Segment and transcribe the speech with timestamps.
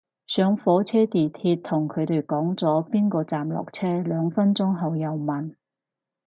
[0.25, 5.53] 上火車地鐵同佢哋講咗邊個站落車，兩分鐘後又問